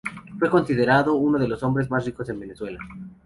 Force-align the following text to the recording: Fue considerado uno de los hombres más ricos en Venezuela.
Fue 0.39 0.49
considerado 0.49 1.13
uno 1.13 1.37
de 1.37 1.47
los 1.47 1.61
hombres 1.61 1.91
más 1.91 2.03
ricos 2.03 2.27
en 2.29 2.39
Venezuela. 2.39 2.79